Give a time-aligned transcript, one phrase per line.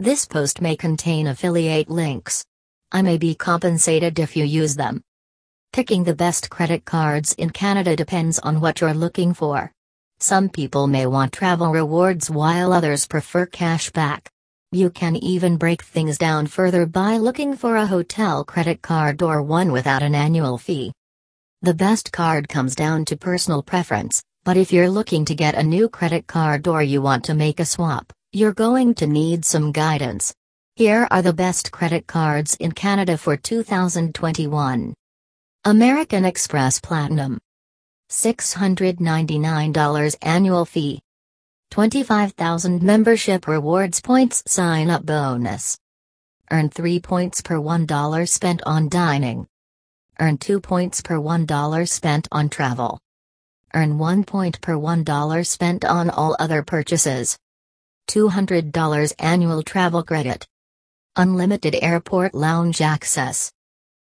[0.00, 2.42] This post may contain affiliate links.
[2.90, 5.02] I may be compensated if you use them.
[5.74, 9.70] Picking the best credit cards in Canada depends on what you're looking for.
[10.18, 14.26] Some people may want travel rewards while others prefer cash back.
[14.72, 19.42] You can even break things down further by looking for a hotel credit card or
[19.42, 20.94] one without an annual fee.
[21.60, 25.62] The best card comes down to personal preference, but if you're looking to get a
[25.62, 29.72] new credit card or you want to make a swap, you're going to need some
[29.72, 30.32] guidance.
[30.76, 34.94] Here are the best credit cards in Canada for 2021.
[35.64, 37.40] American Express Platinum.
[38.08, 41.00] $699 annual fee.
[41.72, 45.76] 25,000 membership rewards points sign up bonus.
[46.52, 49.48] Earn 3 points per $1 spent on dining.
[50.20, 53.00] Earn 2 points per $1 spent on travel.
[53.74, 57.36] Earn 1 point per $1 spent on all other purchases.
[58.08, 60.46] $200 annual travel credit.
[61.16, 63.52] Unlimited airport lounge access.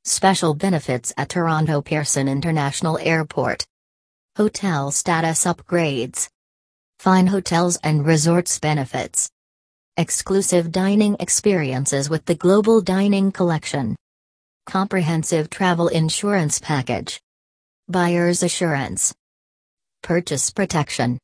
[0.03, 3.65] Special benefits at Toronto Pearson International Airport.
[4.37, 6.29] Hotel status upgrades.
[6.99, 9.29] Fine hotels and resorts benefits.
[9.97, 13.95] Exclusive dining experiences with the Global Dining Collection.
[14.65, 17.21] Comprehensive travel insurance package.
[17.87, 19.13] Buyer's assurance.
[20.01, 21.17] Purchase protection.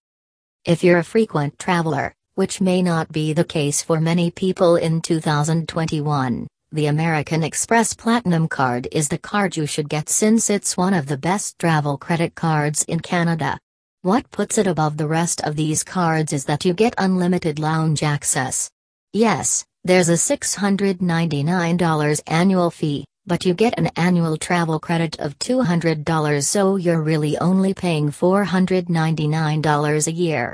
[0.64, 5.02] If you're a frequent traveler, which may not be the case for many people in
[5.02, 6.48] 2021.
[6.72, 11.08] The American Express Platinum Card is the card you should get since it's one of
[11.08, 13.60] the best travel credit cards in Canada.
[14.04, 18.04] What puts it above the rest of these cards is that you get unlimited lounge
[18.04, 18.70] access.
[19.12, 26.46] Yes, there's a $699 annual fee, but you get an annual travel credit of $200
[26.46, 30.54] so you're really only paying $499 a year.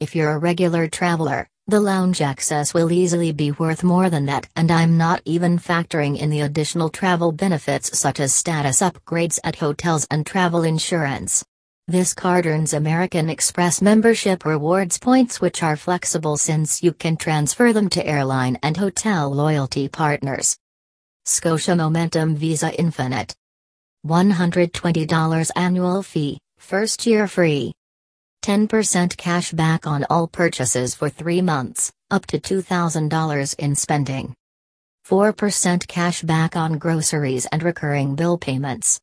[0.00, 4.48] If you're a regular traveler, the lounge access will easily be worth more than that,
[4.56, 9.56] and I'm not even factoring in the additional travel benefits such as status upgrades at
[9.56, 11.44] hotels and travel insurance.
[11.86, 17.72] This card earns American Express membership rewards points, which are flexible since you can transfer
[17.72, 20.56] them to airline and hotel loyalty partners.
[21.24, 23.32] Scotia Momentum Visa Infinite.
[24.06, 27.72] $120 annual fee, first year free.
[28.44, 34.34] 10% cash back on all purchases for 3 months, up to $2,000 in spending.
[35.08, 39.00] 4% cash back on groceries and recurring bill payments.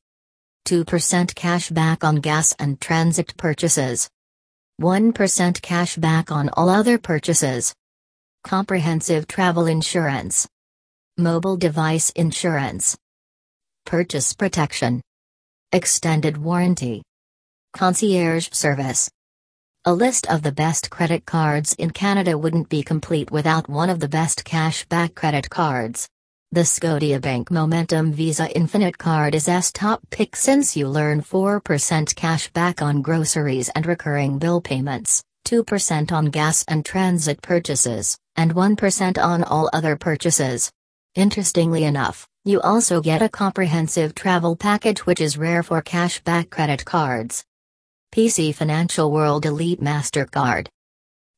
[0.66, 4.08] 2% cash back on gas and transit purchases.
[4.80, 7.74] 1% cash back on all other purchases.
[8.44, 10.48] Comprehensive travel insurance.
[11.18, 12.96] Mobile device insurance.
[13.88, 15.02] Purchase protection.
[15.72, 17.02] Extended warranty.
[17.74, 19.10] Concierge service.
[19.84, 24.00] A list of the best credit cards in Canada wouldn't be complete without one of
[24.00, 26.08] the best cash back credit cards.
[26.52, 32.52] The Scotiabank Momentum Visa Infinite card is S top pick since you learn 4% cash
[32.52, 39.18] back on groceries and recurring bill payments, 2% on gas and transit purchases, and 1%
[39.18, 40.72] on all other purchases.
[41.16, 46.52] Interestingly enough, you also get a comprehensive travel package which is rare for cash back
[46.52, 47.44] credit cards.
[48.12, 50.68] PC Financial World Elite MasterCard.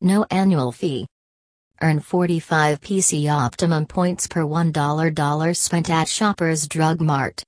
[0.01, 1.05] No annual fee.
[1.83, 7.43] Earn 45 PC Optimum points per $1 spent at Shoppers Drug Mart.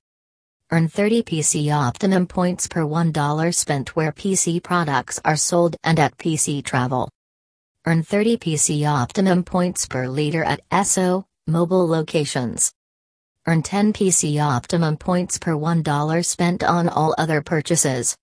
[0.72, 6.16] Earn 30 PC Optimum points per $1 spent where PC products are sold and at
[6.18, 7.10] PC Travel.
[7.88, 12.72] Earn 30 PC Optimum points per liter at Esso, Mobil locations.
[13.48, 18.16] Earn 10 PC Optimum points per $1 spent on all other purchases.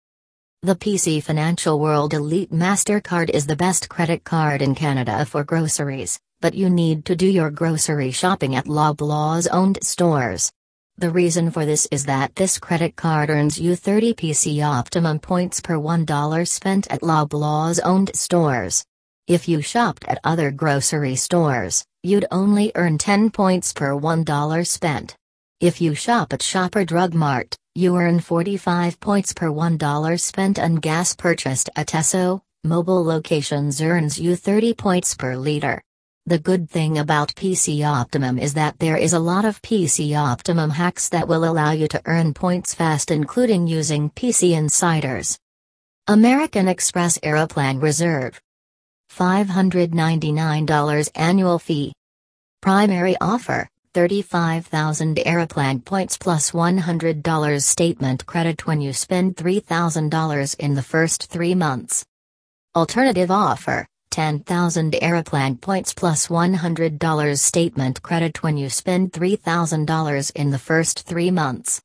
[0.65, 6.21] The PC Financial World Elite MasterCard is the best credit card in Canada for groceries,
[6.41, 10.53] but you need to do your grocery shopping at Loblaws owned stores.
[10.99, 15.61] The reason for this is that this credit card earns you 30 PC Optimum points
[15.61, 18.85] per $1 spent at Loblaws owned stores.
[19.27, 25.17] If you shopped at other grocery stores, you'd only earn 10 points per $1 spent.
[25.63, 30.75] If you shop at Shopper Drug Mart, you earn 45 points per $1 spent on
[30.75, 32.41] gas purchased at Esso.
[32.67, 35.81] Mobil locations earns you 30 points per liter.
[36.27, 40.69] The good thing about PC Optimum is that there is a lot of PC Optimum
[40.71, 45.39] hacks that will allow you to earn points fast, including using PC Insiders.
[46.09, 48.41] American Express Aeroplan Reserve.
[49.17, 51.93] $599 annual fee.
[52.61, 60.83] Primary offer 35,000 Aeroplan points plus $100 statement credit when you spend $3,000 in the
[60.83, 62.05] first three months.
[62.75, 70.59] Alternative offer 10,000 Aeroplan points plus $100 statement credit when you spend $3,000 in the
[70.59, 71.83] first three months.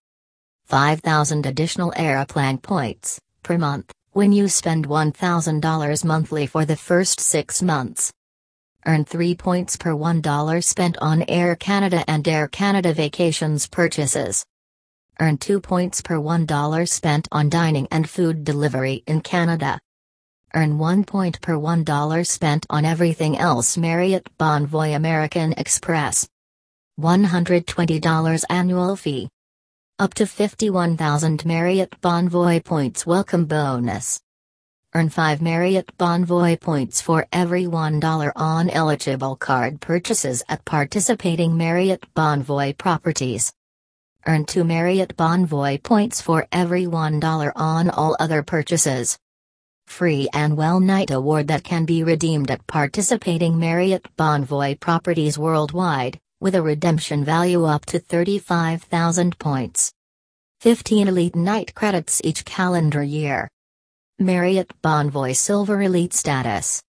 [0.66, 7.62] 5,000 additional Aeroplan points per month when you spend $1,000 monthly for the first six
[7.62, 8.12] months.
[8.88, 14.46] Earn 3 points per $1 spent on Air Canada and Air Canada vacations purchases.
[15.20, 19.78] Earn 2 points per $1 spent on dining and food delivery in Canada.
[20.56, 26.26] Earn 1 point per $1 spent on everything else Marriott Bonvoy American Express.
[26.98, 29.28] $120 annual fee.
[30.00, 34.22] Up to 51,000 Marriott Bonvoy points welcome bonus.
[34.94, 42.06] Earn 5 Marriott Bonvoy points for every $1 on eligible card purchases at participating Marriott
[42.16, 43.52] Bonvoy properties.
[44.26, 49.20] Earn 2 Marriott Bonvoy points for every $1 on all other purchases.
[49.88, 56.56] Free Annual Night Award that can be redeemed at participating Marriott Bonvoy properties worldwide with
[56.56, 59.92] a redemption value up to 35,000 points.
[60.62, 63.50] 15 Elite Night credits each calendar year.
[64.20, 66.82] Marriott Bonvoy Silver Elite Status.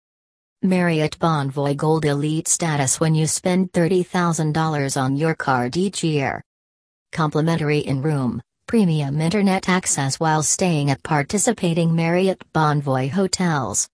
[0.62, 6.42] Marriott Bonvoy Gold Elite Status when you spend $30,000 on your card each year.
[7.12, 13.86] Complimentary in room, premium internet access while staying at participating Marriott Bonvoy hotels.